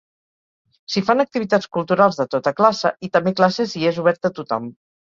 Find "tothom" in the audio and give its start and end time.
4.43-4.73